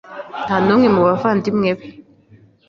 Nta 0.45 0.55
n'umwe 0.65 0.87
mu 0.95 1.01
bavandimwe 1.07 1.69
be. 1.77 1.87